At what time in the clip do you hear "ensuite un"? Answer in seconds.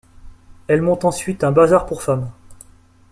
1.05-1.51